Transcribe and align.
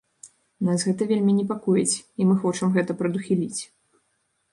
Нас 0.69 0.85
гэта 0.87 1.03
вельмі 1.11 1.35
непакоіць 1.39 1.95
і 1.99 2.21
мы 2.29 2.37
хочам 2.45 2.73
гэта 2.79 2.91
прадухіліць. 3.03 3.61